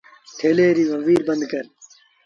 ٿيلي 0.37 0.67
ريٚ 0.77 0.89
زنجيٚر 0.91 1.21
بند 1.27 1.43
ڪر 1.51 1.65